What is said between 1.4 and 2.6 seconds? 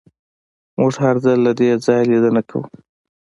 له دې ځایه لیدنه